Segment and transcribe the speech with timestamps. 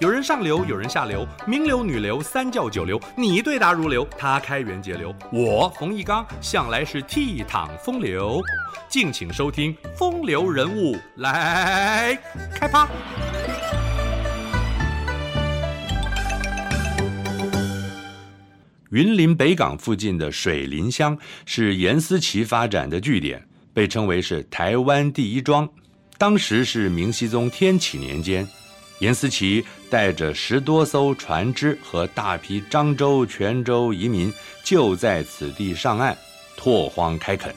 [0.00, 8.40] 有人上流，有人下流，名流、女流、三教九流，你对答如流，他开源节流，我冯一刚向来是倜傥风流。
[8.88, 12.16] 敬请收听《风流人物》来
[12.54, 12.88] 开趴。
[18.90, 23.44] 云林北港附近的水林乡是颜思齐发展的据点，
[23.74, 25.68] 被称为是台湾第一庄。
[26.16, 28.46] 当时是明熹宗天启年间。
[28.98, 34.32] 颜思齐带着十多艘船只和大批漳州、泉州移民，
[34.64, 36.16] 就在此地上岸
[36.56, 37.54] 拓荒开垦。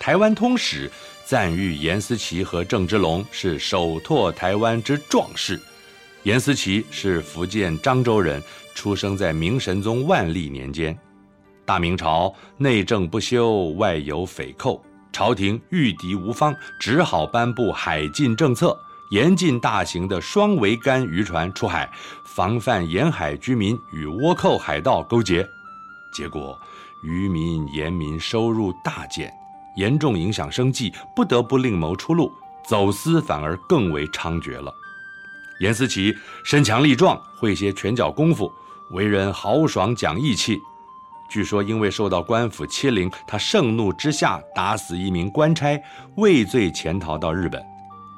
[0.00, 0.90] 台湾通史
[1.24, 5.60] 赞誉颜思齐和郑芝龙是首拓台湾之壮士。
[6.24, 8.42] 颜思齐是福建漳州人，
[8.74, 10.96] 出生在明神宗万历年间。
[11.64, 18.76] 大明朝内政不修，外有匪寇，朝廷御敌无方，只好颁布海禁政策。
[19.12, 21.86] 严禁大型的双桅杆渔船出海，
[22.24, 25.46] 防范沿海居民与倭寇海盗勾结。
[26.14, 26.58] 结果，
[27.02, 29.30] 渔民盐民收入大减，
[29.76, 32.32] 严重影响生计，不得不另谋出路，
[32.66, 34.72] 走私反而更为猖獗了。
[35.60, 38.50] 严思齐身强力壮，会些拳脚功夫，
[38.92, 40.58] 为人豪爽讲义气。
[41.30, 45.78] 据说因为受到官府欺凌，他盛怒之下打死一名官差，
[46.16, 47.62] 畏罪潜逃到日本。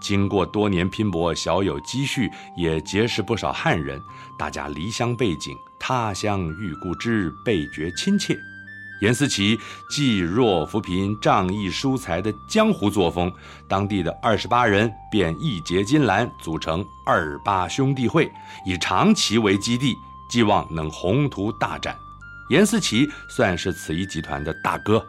[0.04, 3.98] 经过多年拼搏，小有积蓄，也结识不少汉人。
[4.38, 8.36] 大家离乡背井，他乡遇故知，倍觉亲切。
[9.00, 13.32] 颜思齐济弱扶贫、仗义疏财的江湖作风，
[13.66, 18.30] 当地的二十八人便义结金兰，组成二八兄弟会，
[18.66, 19.94] 以长崎为基地，
[20.28, 21.96] 寄望能宏图大展。
[22.50, 25.02] 颜思齐算是此一集团的大哥。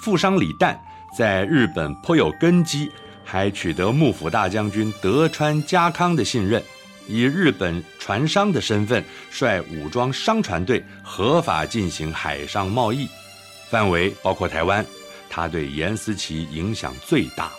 [0.00, 0.74] 富商李旦
[1.16, 2.90] 在日本颇有根基。
[3.24, 6.62] 还取得幕府大将军德川家康的信任，
[7.08, 13.08] 以日本船商的身份，率武装商船队合法进行海上贸易，
[13.68, 14.84] 范围包括台湾。
[15.28, 17.50] 他对颜思齐影响最大。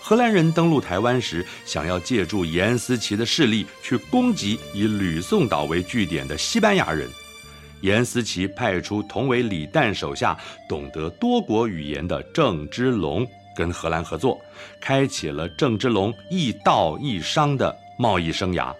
[0.00, 7.08] 荷兰人登陆台湾时，想要借助颜思齐的势力去攻击以吕宋岛为据点的西班牙人。
[7.82, 10.36] 颜思齐派出同为李旦手下、
[10.68, 13.24] 懂得多国语言的郑芝龙。
[13.58, 14.40] 跟荷兰合作，
[14.80, 18.72] 开启了郑芝龙一道一商的贸易生涯。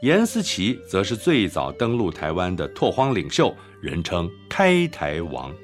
[0.00, 5.54] 颜思齐则是最早登陆台湾的拓荒领袖，人称开台王。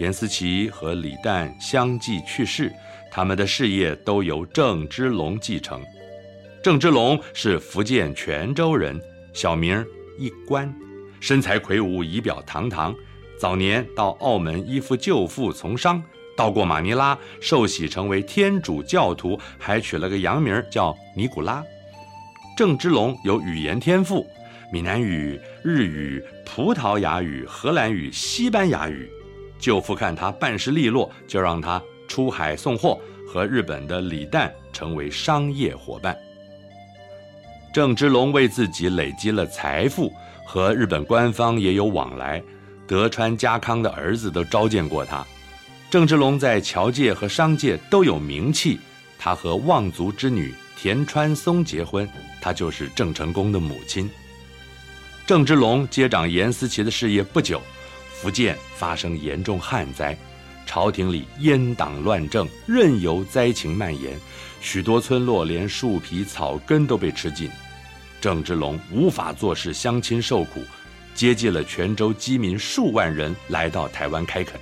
[0.00, 2.72] 颜思齐和李旦相继去世，
[3.12, 5.80] 他们的事业都由郑芝龙继承。
[6.64, 9.00] 郑芝龙是福建泉州人，
[9.32, 9.86] 小名
[10.18, 10.74] 一官，
[11.20, 12.92] 身材魁梧，仪表堂堂。
[13.38, 16.02] 早年到澳门依附舅父从商。
[16.36, 21.64] 到过马尼拉，受洗成为天主教徒，还取了个洋名叫尼古拉。
[22.56, 24.26] 郑芝龙有语言天赋，
[24.70, 29.10] 闽南语、日语、葡萄牙语、荷兰语、西班牙语。
[29.58, 36.16] 舅父看他办事利落，就让他出海送货，和日本的李旦成为商业伙伴。
[37.72, 40.12] 郑芝龙为自己累积了财富，
[40.44, 42.42] 和日本官方也有往来。
[42.86, 45.26] 德川家康的儿子都召见过他。
[45.96, 48.78] 郑芝龙在侨界和商界都有名气，
[49.18, 52.06] 他和望族之女田川松结婚，
[52.38, 54.06] 他就是郑成功的母亲。
[55.26, 57.62] 郑芝龙接掌颜思齐的事业不久，
[58.12, 60.14] 福建发生严重旱灾，
[60.66, 64.20] 朝廷里阉党乱政，任由灾情蔓延，
[64.60, 67.48] 许多村落连树皮草根都被吃尽，
[68.20, 70.60] 郑芝龙无法坐视乡亲受苦，
[71.14, 74.60] 接济了泉州饥民数万人来到台湾开垦。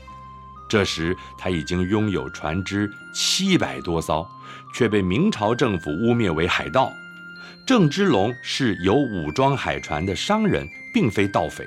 [0.74, 4.28] 这时他已经拥有船只七百多艘，
[4.74, 6.92] 却被明朝政府污蔑为海盗。
[7.64, 11.64] 郑芝龙是有武装海船的商人，并非盗匪。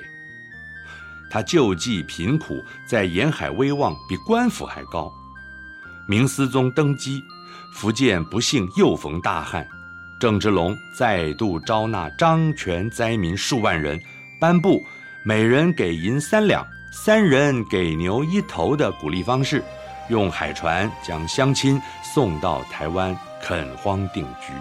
[1.30, 5.10] 他救济贫苦，在沿海威望比官府还高。
[6.06, 7.24] 明思宗登基，
[7.72, 9.66] 福建不幸又逢大旱，
[10.20, 13.98] 郑芝龙再度招纳漳泉灾民数万人，
[14.38, 14.84] 颁布
[15.24, 16.62] 每人给银三两。
[16.90, 19.62] 三人给牛一头的鼓励方式，
[20.08, 24.52] 用海船将乡亲送到台湾垦荒定居，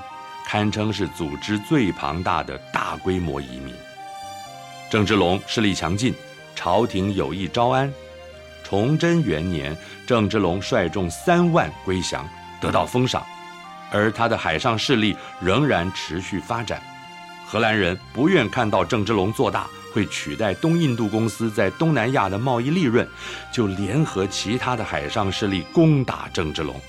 [0.45, 3.74] 堪称是组织最庞大的大规模移民。
[4.89, 6.13] 郑芝龙势力强劲，
[6.53, 7.91] 朝廷有意招安。
[8.63, 9.75] 崇祯元年，
[10.06, 12.27] 郑芝龙率众三万归降，
[12.59, 13.25] 得到封赏，
[13.89, 16.81] 而他的海上势力仍然持续发展。
[17.45, 19.68] 荷兰人不愿看到郑芝龙做大。
[19.98, 23.08] 会取代东印度公司在东南亚的贸易利润，
[23.52, 26.80] 就联合其他的海上势力攻打郑芝龙，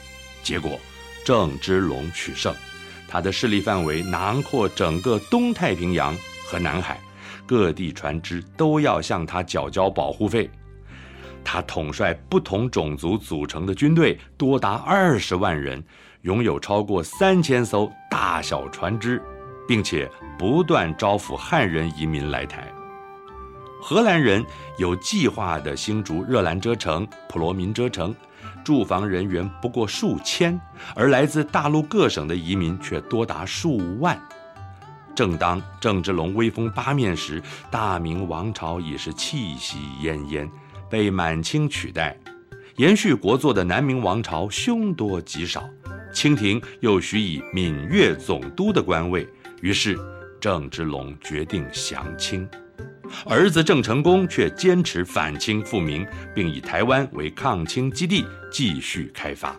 [0.43, 0.79] 结果
[1.25, 2.55] 郑芝龙取胜，
[3.09, 6.15] 他的势力范围囊括整个东太平洋
[6.47, 7.01] 和南海，
[7.47, 10.51] 各地船只都要向他缴交保护费。
[11.43, 15.83] 他统帅不同种族组成的军队多达二十万人，
[16.23, 19.19] 拥有超过三千艘大小船只，
[19.67, 20.07] 并且
[20.39, 22.71] 不断招抚汉人移民来台。
[23.81, 24.45] 荷兰人
[24.77, 28.15] 有计划地兴筑热兰遮城、普罗民遮城，
[28.65, 30.61] 驻防人员不过数千，
[30.95, 34.21] 而来自大陆各省的移民却多达数万。
[35.15, 40.49] 正当郑芝龙威风八面时，大明王朝已是气息奄奄，
[40.91, 42.17] 被满清取代。
[42.77, 45.69] 延续国祚的南明王朝凶多吉少，
[46.13, 49.27] 清廷又许以闽粤总督的官位，
[49.61, 49.99] 于是
[50.41, 52.49] 郑芝龙决定降清。
[53.27, 59.55] 儿子郑成功却坚持反清复明，并以台湾为抗清基地，继续开发。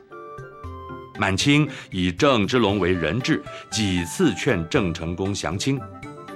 [1.18, 5.80] 满清以郑芝龙为人质，几次劝郑成功降清，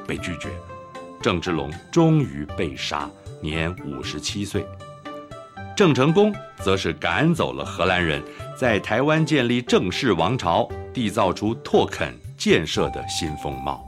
[0.05, 0.49] 被拒绝。
[1.21, 3.09] 郑芝龙终于被杀，
[3.41, 4.65] 年五十七岁。
[5.75, 8.21] 郑成功则是赶走了荷兰人，
[8.57, 13.87] 在台湾建立郑氏王朝，缔造出拓垦建设的新风貌。